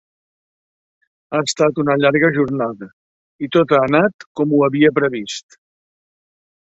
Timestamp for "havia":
4.69-4.91